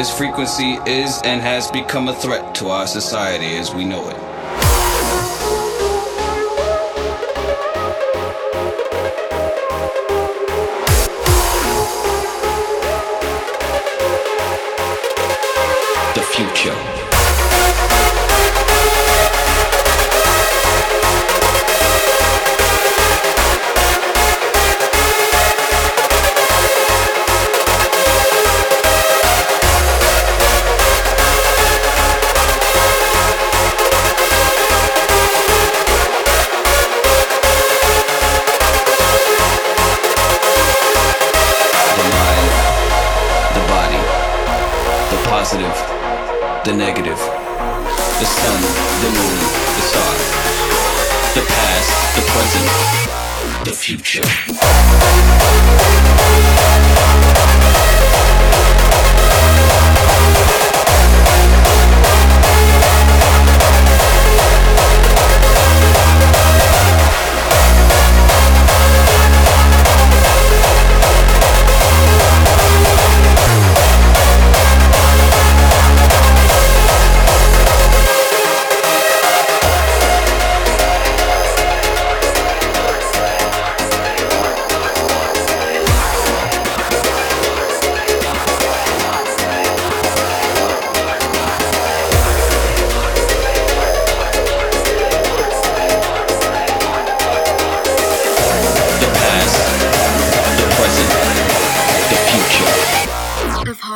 This 0.00 0.16
frequency 0.16 0.78
is 0.86 1.20
and 1.24 1.42
has 1.42 1.70
become 1.70 2.08
a 2.08 2.14
threat 2.14 2.54
to 2.54 2.68
our 2.68 2.86
society 2.86 3.58
as 3.58 3.74
we 3.74 3.84
know 3.84 4.08
it. 4.08 4.29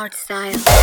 Art 0.05 0.13
style. 0.13 0.74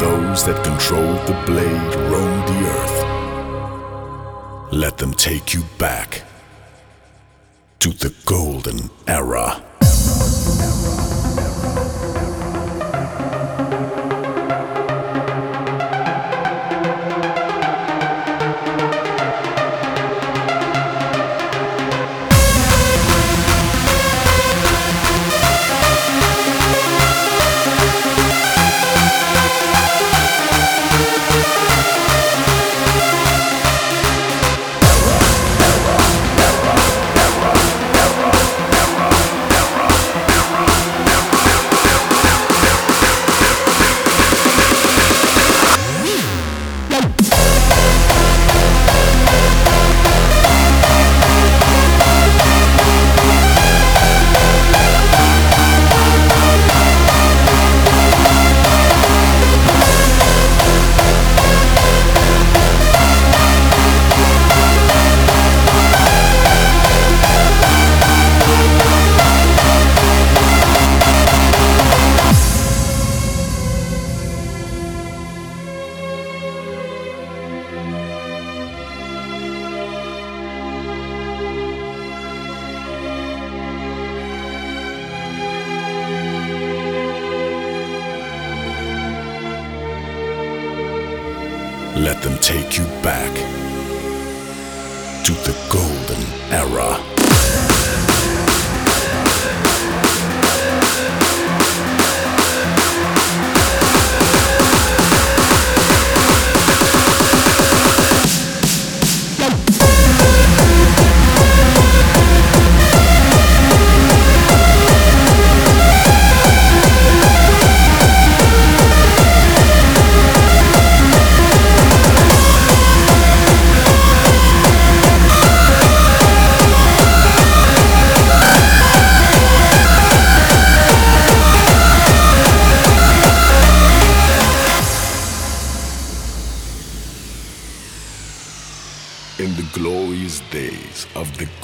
Those 0.00 0.44
that 0.46 0.64
controlled 0.64 1.26
the 1.26 1.34
blade 1.44 1.94
roamed 2.10 2.48
the 2.48 2.60
earth. 2.78 2.98
Let 4.72 4.96
them 4.96 5.12
take 5.12 5.52
you 5.52 5.62
back 5.78 6.22
to 7.80 7.90
the 7.90 8.14
golden 8.24 8.88
era. 9.06 9.62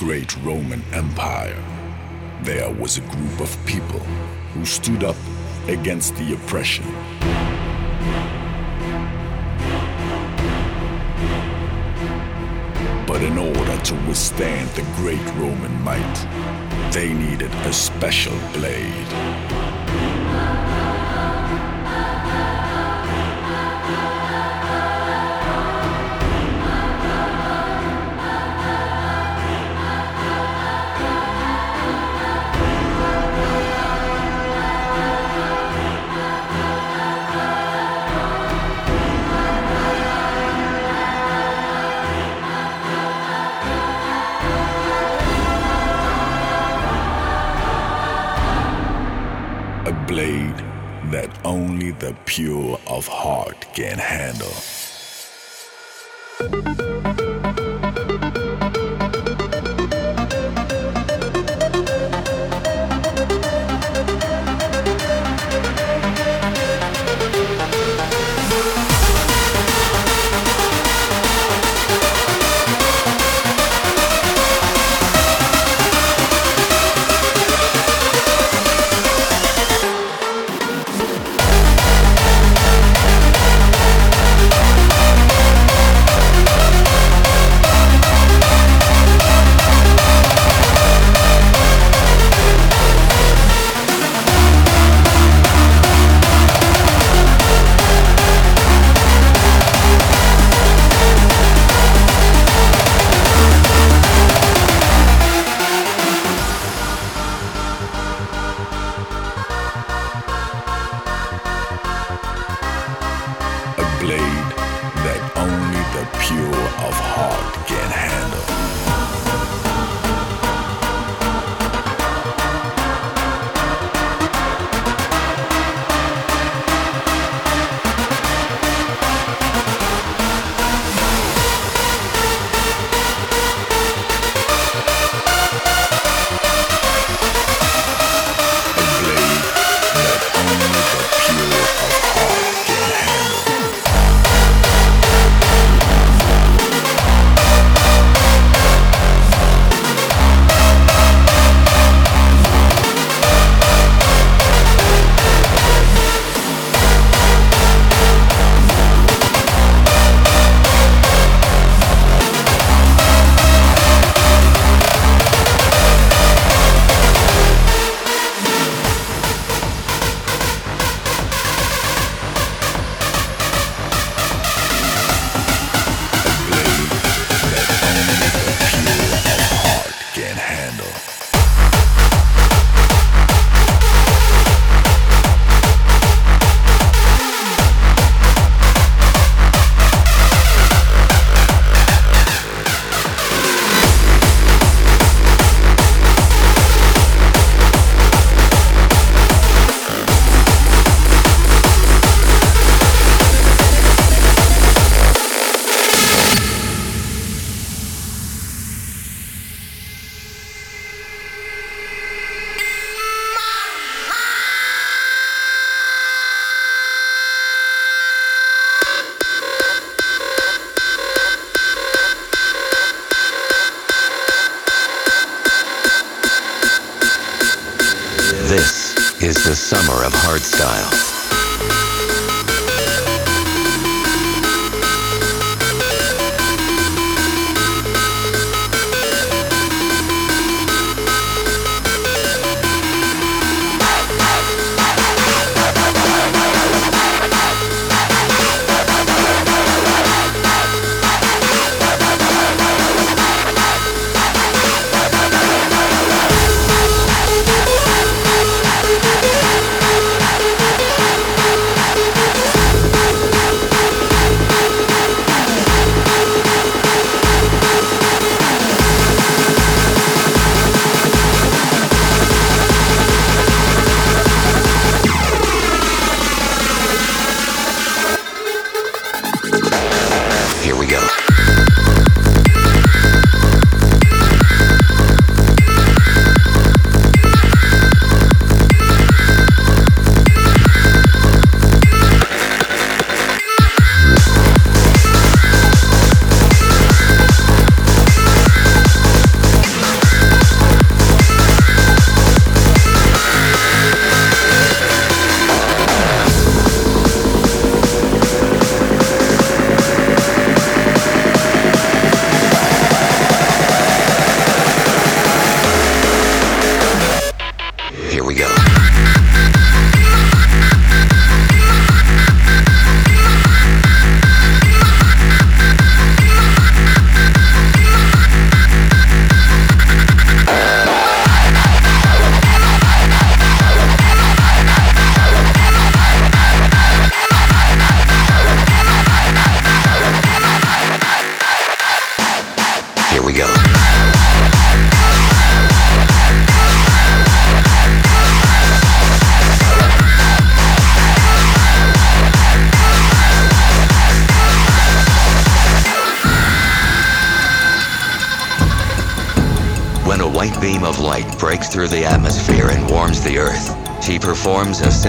Great 0.07 0.37
Roman 0.45 0.81
Empire, 0.93 1.61
there 2.43 2.71
was 2.71 2.97
a 2.97 3.01
group 3.01 3.41
of 3.41 3.59
people 3.67 3.99
who 4.55 4.65
stood 4.65 5.03
up 5.03 5.17
against 5.67 6.15
the 6.15 6.33
oppression. 6.33 6.85
But 13.05 13.21
in 13.21 13.37
order 13.37 13.77
to 13.77 13.95
withstand 14.07 14.69
the 14.77 14.87
great 14.95 15.27
Roman 15.35 15.75
might, 15.83 16.93
they 16.93 17.13
needed 17.13 17.51
a 17.67 17.73
special 17.73 18.39
blade. 18.53 20.26
Pure 52.37 52.79
of 52.87 53.09
heart 53.09 53.65
can 53.73 53.97
handle. 53.97 54.76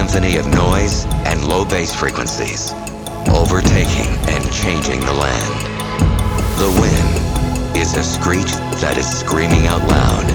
Symphony 0.08 0.38
of 0.38 0.48
noise 0.54 1.06
and 1.26 1.46
low 1.50 1.65
bass 1.65 1.93
frequencies, 1.93 2.72
overtaking 3.34 4.08
and 4.32 4.54
changing 4.54 5.02
the 5.02 5.12
land. 5.12 5.54
The 6.58 6.70
wind 6.80 7.76
is 7.78 7.93
a 7.98 8.04
screech 8.04 8.54
that 8.80 8.98
is 8.98 9.06
screaming 9.06 9.67
out 9.67 9.84
loud. 9.89 10.28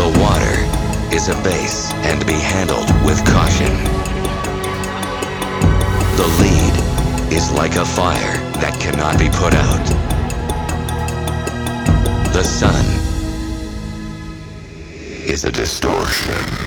The 0.00 0.08
water 0.18 1.14
is 1.14 1.28
a 1.28 1.34
bass 1.44 1.92
and 2.08 2.24
be 2.26 2.32
handled 2.32 2.88
with 3.04 3.18
caution. 3.26 3.74
The 6.16 6.28
lead 6.40 7.32
is 7.34 7.52
like 7.52 7.76
a 7.76 7.84
fire 7.84 8.38
that 8.62 8.78
cannot 8.80 9.18
be 9.18 9.28
put 9.28 9.52
out. 9.54 9.86
The 12.32 12.44
sun 12.44 12.86
is 15.28 15.44
a 15.44 15.52
distortion. 15.52 16.59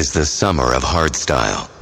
Is 0.00 0.12
the 0.12 0.24
summer 0.24 0.72
of 0.72 0.82
hardstyle. 0.82 1.79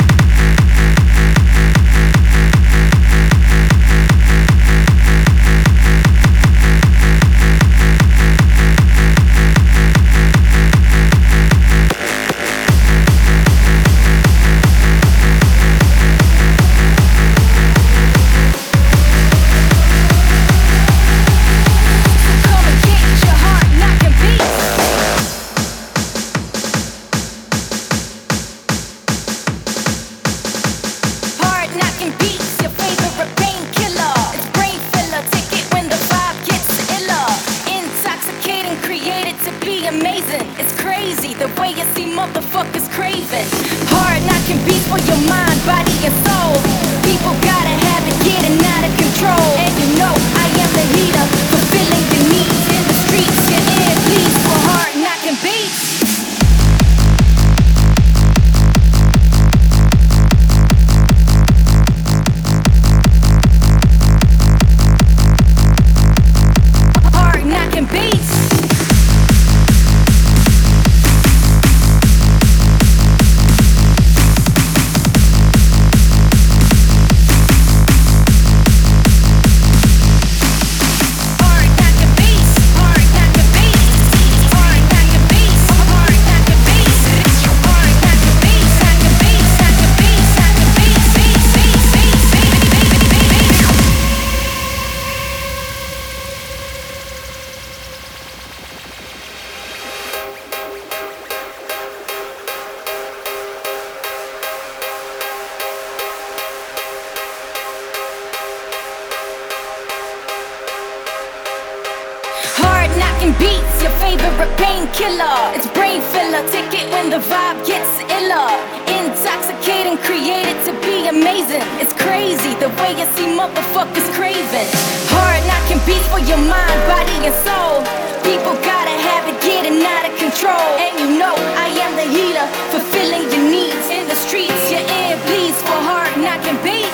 Favorite 113.37 114.57
painkiller. 114.57 115.53
It's 115.53 115.67
brain 115.77 116.01
filler, 116.13 116.43
ticket 116.49 116.89
when 116.91 117.11
the 117.11 117.19
vibe 117.19 117.61
gets 117.67 117.91
iller. 118.09 118.51
Intoxicating, 118.89 119.99
created 119.99 120.57
to 120.65 120.73
be 120.87 121.09
amazing. 121.09 121.63
It's 121.81 121.93
crazy 121.93 122.55
the 122.57 122.71
way 122.81 122.97
you 122.97 123.07
see 123.17 123.29
motherfuckers 123.37 124.09
craving. 124.17 124.69
Hard 125.13 125.43
knocking 125.45 125.83
beats 125.85 126.07
for 126.09 126.21
your 126.21 126.41
mind, 126.41 126.81
body, 126.89 127.19
and 127.29 127.37
soul. 127.45 127.85
People 128.25 128.55
gotta 128.65 128.97
have 129.09 129.25
it 129.29 129.39
getting 129.43 129.85
out 129.85 130.05
of 130.09 130.15
control. 130.17 130.69
And 130.81 130.95
you 131.01 131.19
know 131.19 131.35
I 131.37 131.69
am 131.85 131.93
the 131.97 132.07
healer, 132.09 132.47
fulfilling 132.73 133.25
your 133.33 133.45
needs. 133.51 133.85
In 133.91 134.09
the 134.09 134.17
streets, 134.17 134.71
your 134.71 134.81
ear 134.81 135.17
bleeds 135.27 135.61
for 135.63 135.79
hard 135.89 136.17
knocking 136.17 136.57
beats. 136.65 136.79
Beats. 136.79 136.88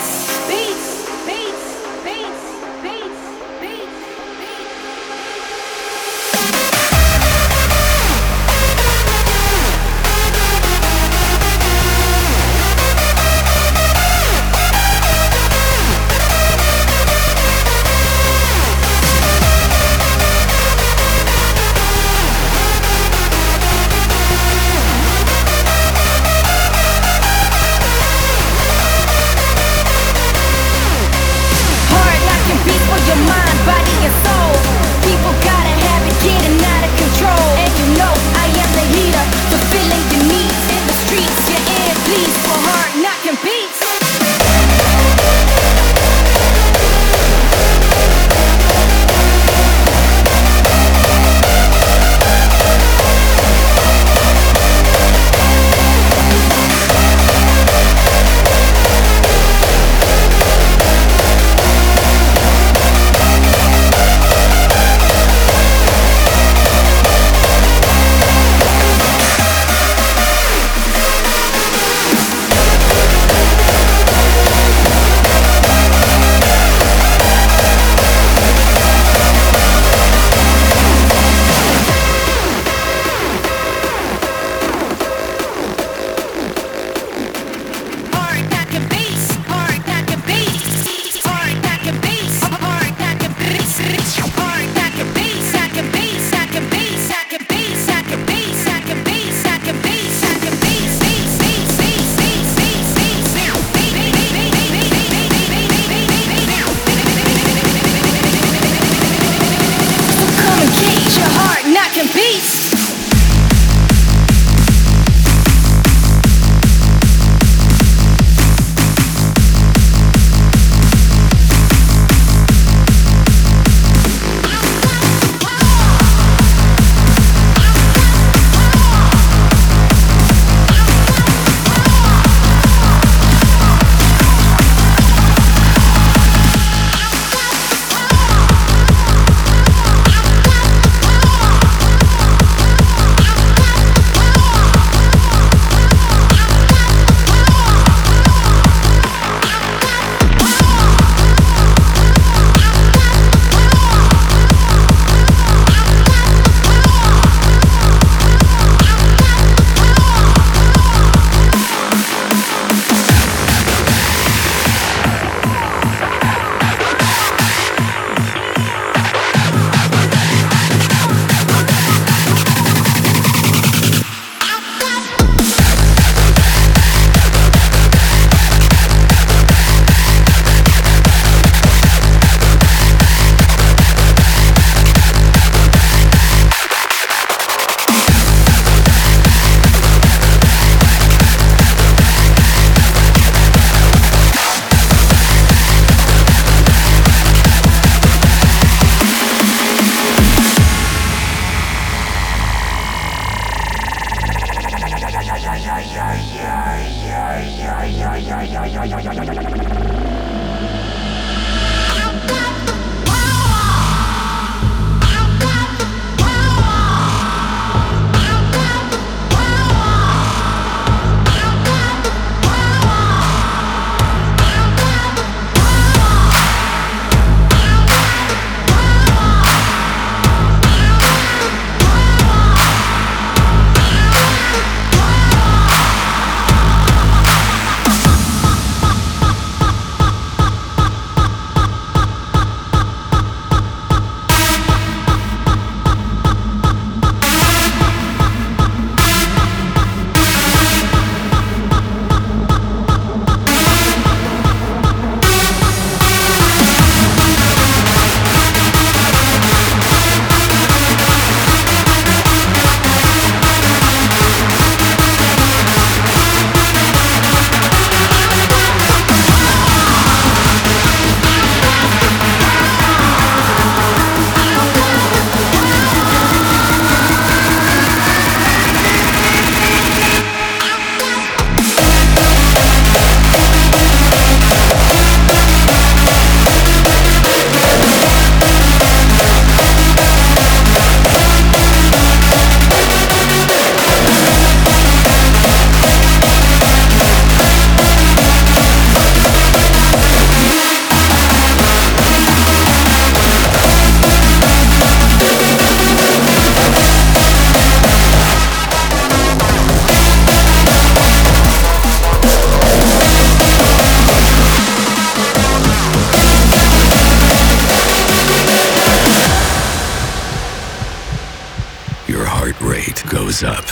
Goes 323.10 323.42
up. 323.42 323.64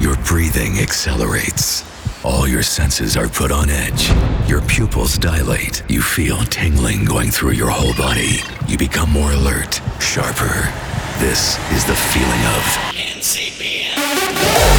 Your 0.00 0.16
breathing 0.24 0.78
accelerates. 0.78 1.84
All 2.24 2.48
your 2.48 2.62
senses 2.62 3.16
are 3.16 3.28
put 3.28 3.52
on 3.52 3.68
edge. 3.68 4.10
Your 4.48 4.62
pupils 4.62 5.18
dilate. 5.18 5.82
You 5.88 6.00
feel 6.00 6.38
tingling 6.44 7.04
going 7.04 7.30
through 7.30 7.52
your 7.52 7.70
whole 7.70 7.94
body. 7.94 8.38
You 8.66 8.78
become 8.78 9.10
more 9.10 9.32
alert, 9.32 9.82
sharper. 10.00 10.72
This 11.18 11.58
is 11.72 11.84
the 11.84 11.94
feeling 11.94 12.44
of 12.56 12.94
Your 12.96 14.73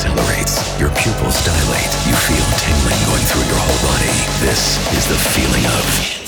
accelerates. 0.00 0.80
Your 0.80 0.88
pupils 0.90 1.44
dilate. 1.44 1.92
You 2.08 2.14
feel 2.14 2.44
tingling 2.56 3.00
going 3.06 3.24
through 3.28 3.44
your 3.48 3.60
whole 3.60 3.90
body. 3.92 4.16
This 4.40 4.78
is 4.96 5.06
the 5.08 5.18
feeling 5.36 5.66
of 5.66 6.19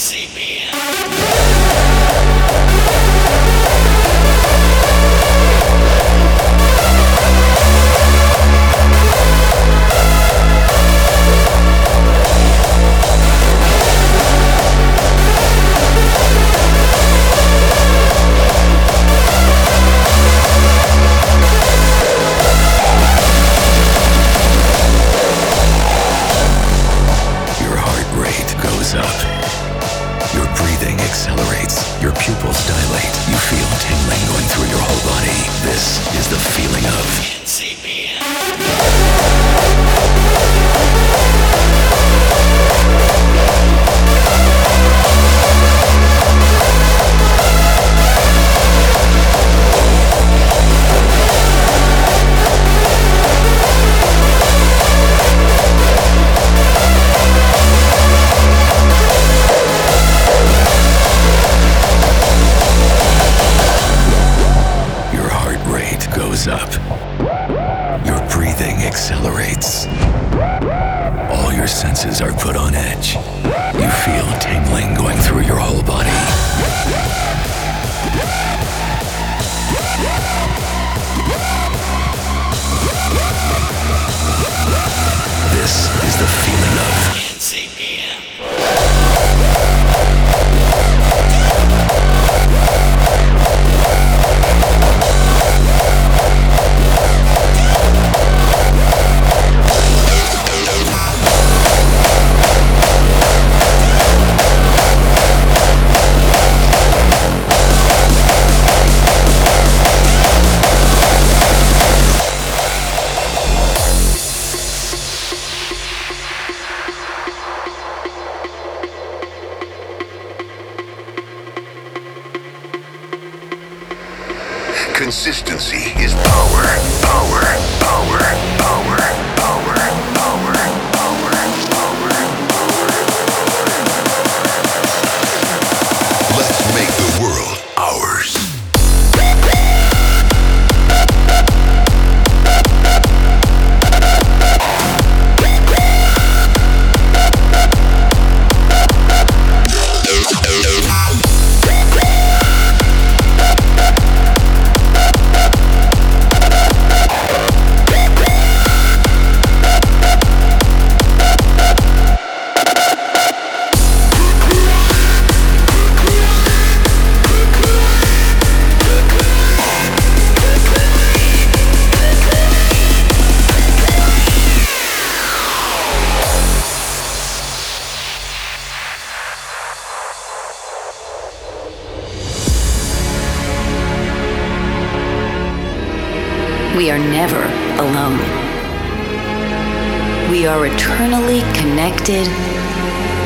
eternally 190.83 191.43
connected 191.55 192.27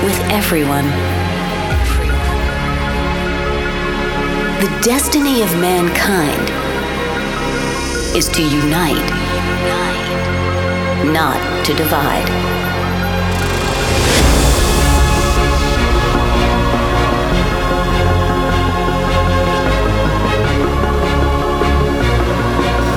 with 0.05 0.21
everyone. 0.29 0.85
The 4.61 4.81
destiny 4.85 5.41
of 5.41 5.49
mankind 5.59 6.51
is 8.15 8.29
to 8.29 8.43
unite, 8.43 9.09
not 11.15 11.65
to 11.65 11.73
divide. 11.73 12.29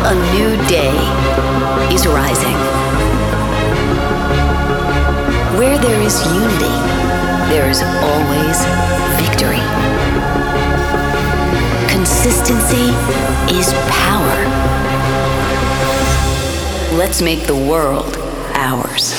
A 0.05 0.15
new 0.33 0.57
day 0.67 0.97
is 1.95 2.05
rising. 2.05 2.78
Where 5.59 5.77
there 5.77 5.99
is 5.99 6.25
unity, 6.25 6.77
there 7.49 7.69
is 7.69 7.81
always 7.81 8.63
victory. 9.19 9.59
Consistency 11.89 12.95
is 13.53 13.73
power. 13.89 14.37
Let's 16.97 17.21
make 17.21 17.43
the 17.43 17.57
world 17.57 18.15
ours. 18.53 19.13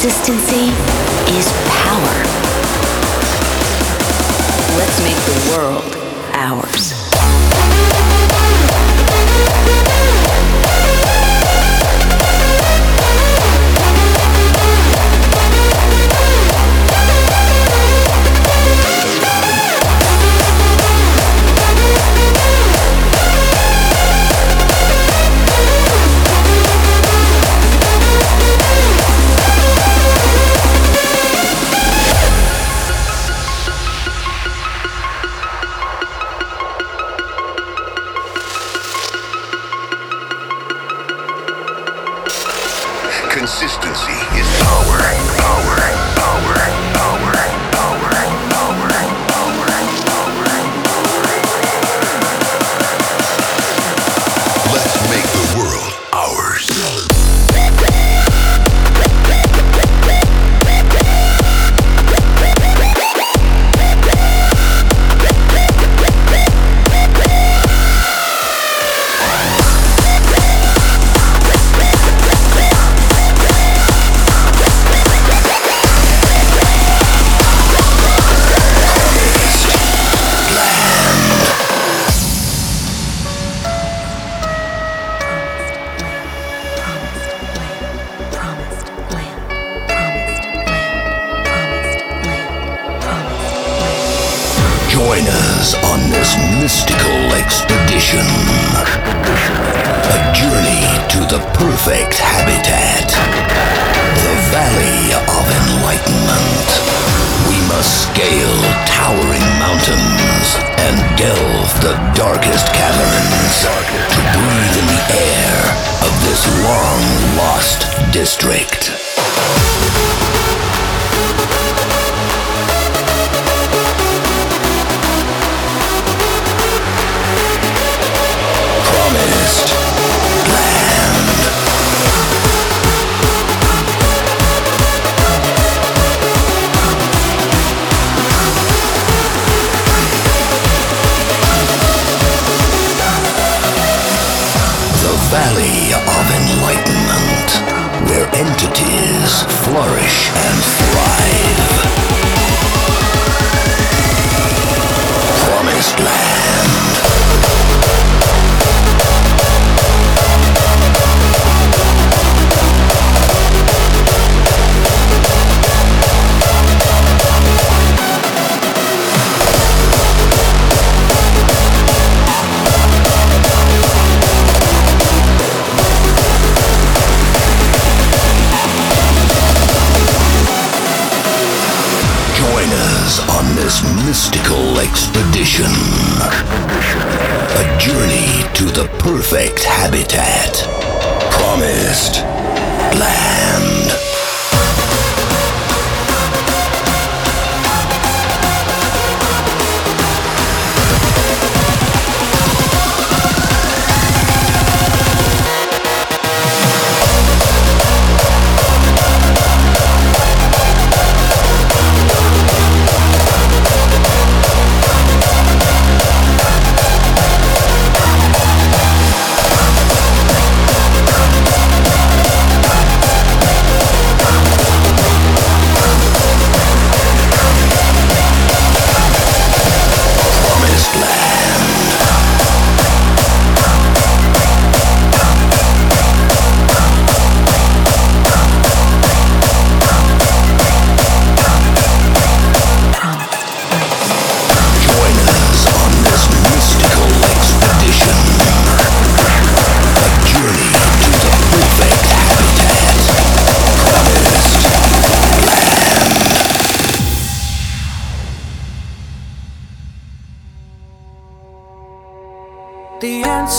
Consistency 0.00 0.70
is 1.36 1.52
power. 1.68 2.16
Let's 4.78 4.98
make 5.04 5.18
the 5.26 5.50
world 5.52 5.94
ours. 6.32 6.89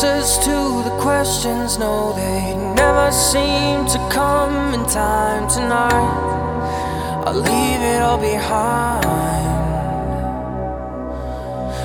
answers 0.03 0.43
to 0.43 0.89
the 0.89 0.95
questions, 0.99 1.77
no, 1.77 2.11
they 2.13 2.55
never 2.75 3.11
seem 3.11 3.85
to 3.85 3.99
come 4.09 4.73
in 4.73 4.83
time 4.89 5.47
tonight. 5.47 7.23
I'll 7.25 7.35
leave 7.35 7.81
it 7.81 8.01
all 8.01 8.17
behind. 8.17 9.05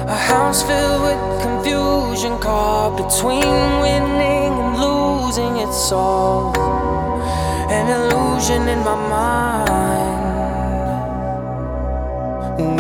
A 0.09 0.17
house 0.17 0.63
filled 0.63 1.03
with 1.03 1.43
confusion, 1.43 2.39
caught 2.39 2.97
between 2.97 3.81
winning 3.85 4.53
and 4.63 4.79
losing 4.81 5.57
its 5.59 5.93
all. 5.93 6.57
An 7.69 7.87
illusion 7.97 8.67
in 8.67 8.79
my 8.79 8.97
mind. 9.13 10.17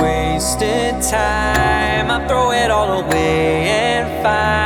Wasted 0.00 1.02
time, 1.02 2.10
I 2.10 2.26
throw 2.26 2.52
it 2.52 2.70
all 2.70 3.00
away 3.00 3.68
and 3.68 4.22
find 4.22 4.65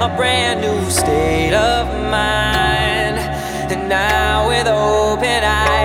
a 0.00 0.08
brand 0.16 0.62
new 0.62 0.90
state 0.90 1.52
of 1.52 1.86
mind. 2.10 3.18
And 3.70 3.86
now 3.86 4.48
with 4.48 4.66
open 4.66 5.44
eyes. 5.44 5.79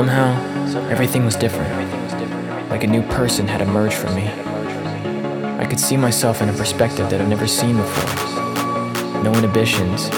Somehow, 0.00 0.32
everything 0.88 1.26
was 1.26 1.36
different. 1.36 1.70
Like 2.70 2.84
a 2.84 2.86
new 2.86 3.02
person 3.02 3.46
had 3.46 3.60
emerged 3.60 3.96
from 3.96 4.14
me. 4.14 4.26
I 5.58 5.66
could 5.66 5.78
see 5.78 5.94
myself 5.94 6.40
in 6.40 6.48
a 6.48 6.54
perspective 6.54 7.10
that 7.10 7.20
I've 7.20 7.28
never 7.28 7.46
seen 7.46 7.76
before. 7.76 9.22
No 9.22 9.30
inhibitions, 9.34 10.08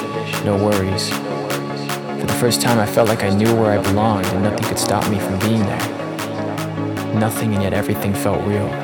no 0.45 0.55
worries. 0.55 1.09
For 1.09 2.27
the 2.29 2.37
first 2.39 2.61
time, 2.61 2.79
I 2.79 2.87
felt 2.87 3.09
like 3.09 3.25
I 3.25 3.31
knew 3.31 3.53
where 3.57 3.77
I 3.77 3.83
belonged 3.83 4.27
and 4.27 4.45
nothing 4.45 4.69
could 4.69 4.79
stop 4.79 5.11
me 5.11 5.19
from 5.19 5.37
being 5.41 5.65
there. 5.65 7.15
Nothing 7.17 7.53
and 7.55 7.65
yet 7.65 7.73
everything 7.73 8.15
felt 8.15 8.41
real. 8.47 8.82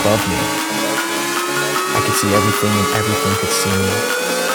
Above 0.00 0.28
me. 0.28 0.36
I 1.96 2.00
could 2.04 2.14
see 2.14 2.32
everything 2.32 2.70
and 2.70 2.88
everything 2.96 3.34
could 3.36 3.52
see 3.52 3.68
me. 3.68 4.49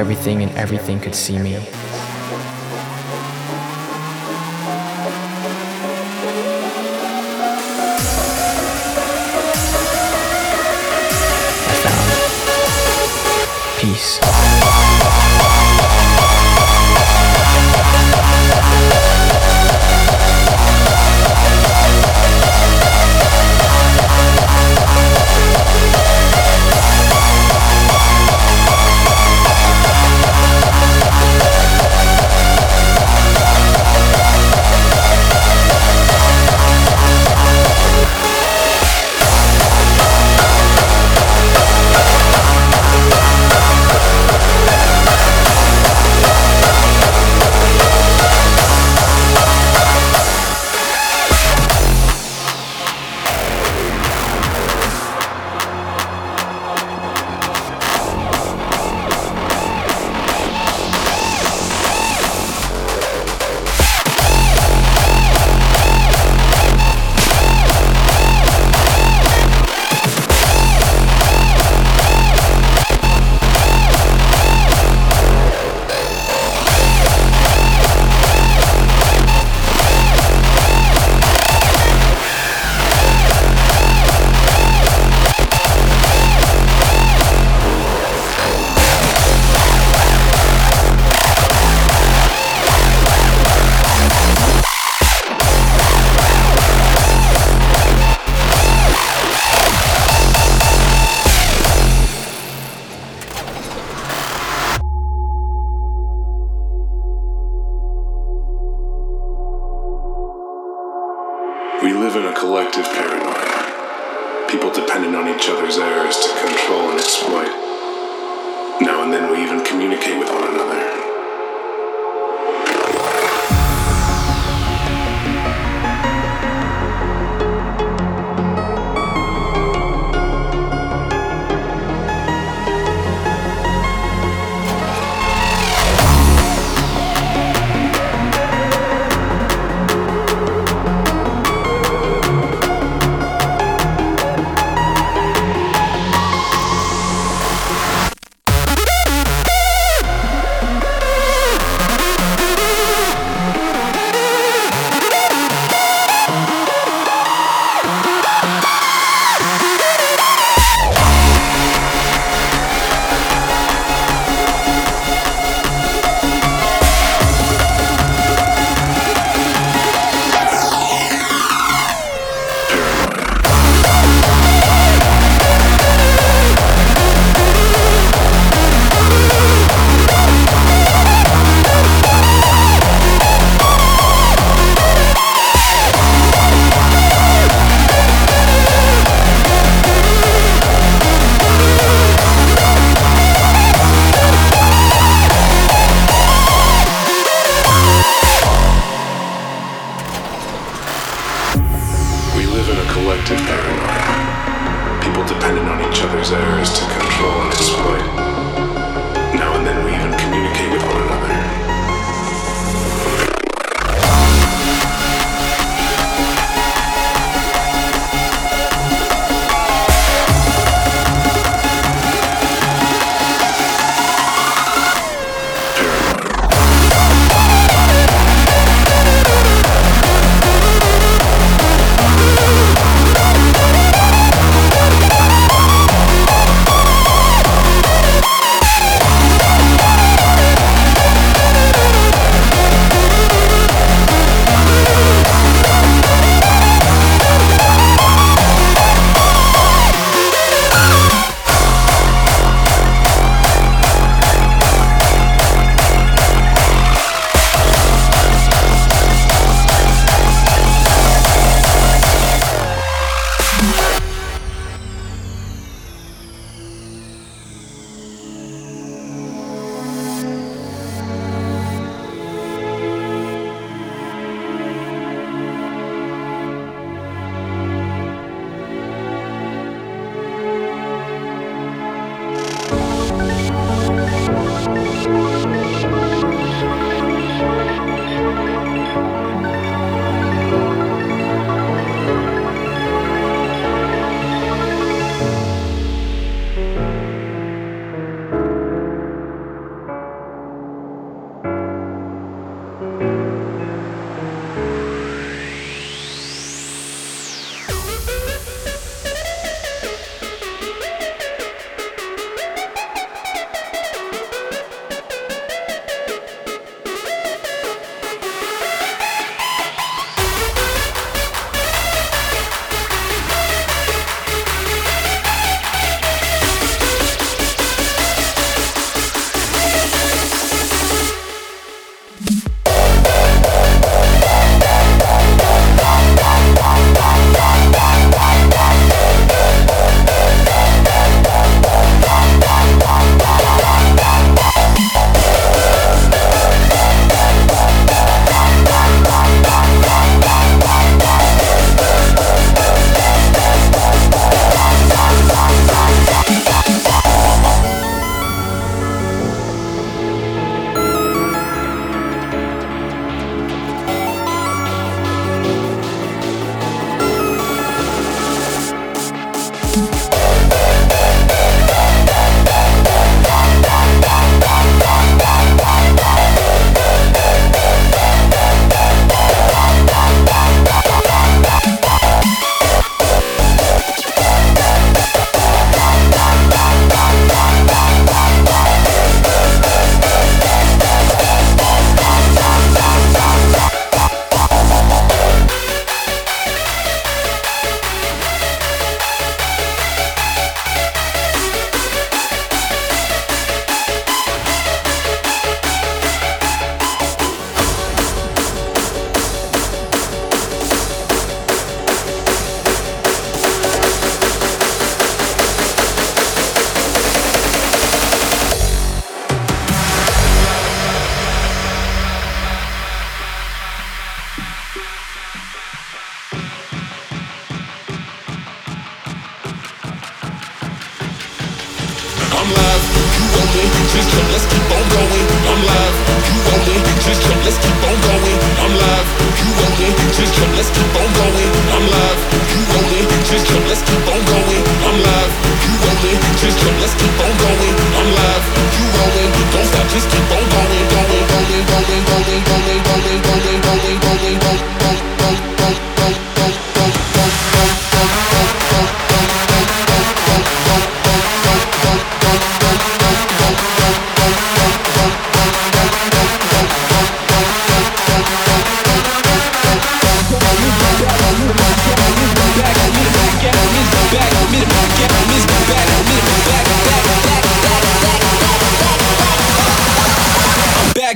Everything 0.00 0.42
and 0.42 0.50
everything 0.56 0.98
could 0.98 1.14
see 1.14 1.38
me. 1.38 1.56
I 1.56 1.60
found 11.84 13.78
peace. 13.78 14.69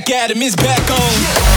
academy's 0.05 0.55
back 0.55 0.91
on. 0.91 1.54